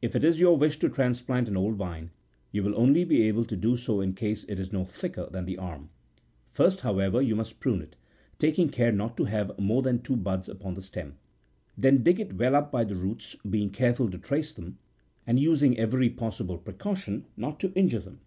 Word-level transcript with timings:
If 0.00 0.14
it 0.14 0.22
is 0.22 0.38
your 0.38 0.56
wish 0.56 0.78
to 0.78 0.88
transplant 0.88 1.48
an 1.48 1.56
old 1.56 1.74
vine, 1.74 2.10
you 2.52 2.62
will 2.62 2.78
only 2.78 3.02
be 3.02 3.22
able 3.22 3.44
to 3.46 3.56
do 3.56 3.76
so 3.76 4.00
in 4.00 4.12
case 4.14 4.44
it 4.44 4.60
is 4.60 4.72
no 4.72 4.84
thicker 4.84 5.26
than 5.28 5.44
the 5.44 5.58
arm: 5.58 5.90
first, 6.52 6.82
however, 6.82 7.20
you 7.20 7.34
must 7.34 7.58
prune 7.58 7.82
it, 7.82 7.96
taking 8.38 8.68
care 8.68 8.92
not 8.92 9.16
to 9.16 9.24
have 9.24 9.58
more 9.58 9.82
than 9.82 10.02
two 10.02 10.14
buds 10.16 10.48
upon 10.48 10.74
the 10.74 10.82
stem. 10.82 11.18
Then 11.76 12.04
dig 12.04 12.20
it 12.20 12.34
well 12.36 12.54
up 12.54 12.70
by 12.70 12.84
the 12.84 12.94
roots, 12.94 13.34
being 13.50 13.70
careful 13.70 14.08
to 14.08 14.18
trace 14.18 14.52
them, 14.52 14.78
and 15.26 15.40
using 15.40 15.76
every 15.76 16.10
possible 16.10 16.58
precaution 16.58 17.26
not 17.36 17.58
to 17.58 17.72
injure 17.72 17.98
them. 17.98 18.20